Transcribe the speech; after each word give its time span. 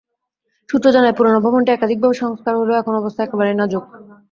সূত্র 0.69 0.87
জানায়, 0.95 1.15
পুরোনো 1.17 1.39
ভবনটি 1.45 1.69
একাধিকবার 1.71 2.19
সংস্কার 2.21 2.53
করা 2.53 2.61
হলেও 2.61 2.79
এখন 2.81 2.93
অবস্থা 2.95 3.21
একেবারেই 3.23 3.59
নাজুক। 3.59 3.83